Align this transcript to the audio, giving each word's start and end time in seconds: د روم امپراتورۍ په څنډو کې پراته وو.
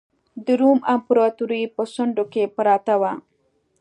د 0.45 0.47
روم 0.61 0.79
امپراتورۍ 0.95 1.63
په 1.75 1.83
څنډو 1.93 2.23
کې 2.33 2.43
پراته 2.55 2.95
وو. 3.01 3.13